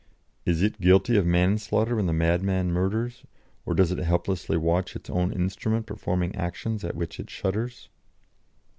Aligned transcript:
Is 0.47 0.63
it 0.63 0.81
guilty 0.81 1.15
of 1.15 1.27
manslaughter 1.27 1.95
when 1.97 2.07
the 2.07 2.11
madman 2.11 2.71
murders, 2.71 3.23
or 3.67 3.75
does 3.75 3.91
it 3.91 3.99
helplessly 3.99 4.57
watch 4.57 4.95
its 4.95 5.11
own 5.11 5.31
instrument 5.31 5.85
performing 5.85 6.35
actions 6.35 6.83
at 6.83 6.95
which 6.95 7.19
it 7.19 7.29
shudders? 7.29 7.87